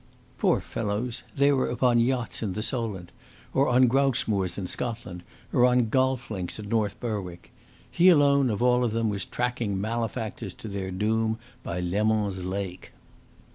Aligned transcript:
Poor 0.39 0.59
fellows, 0.59 1.21
they 1.35 1.51
were 1.51 1.69
upon 1.69 1.99
yachts 1.99 2.41
in 2.41 2.53
the 2.53 2.63
Solent 2.63 3.11
or 3.53 3.67
on 3.67 3.85
grouse 3.85 4.27
moors 4.27 4.57
in 4.57 4.65
Scotland, 4.65 5.21
or 5.53 5.63
on 5.63 5.89
golf 5.89 6.31
links 6.31 6.57
at 6.57 6.65
North 6.65 6.99
Berwick. 6.99 7.51
He 7.91 8.09
alone 8.09 8.49
of 8.49 8.57
them 8.57 8.67
all 8.67 8.79
was 8.81 9.25
tracking 9.25 9.79
malefactors 9.79 10.55
to 10.55 10.67
their 10.67 10.89
doom 10.89 11.37
by 11.61 11.81
Leman's 11.81 12.43
Lake. 12.43 12.93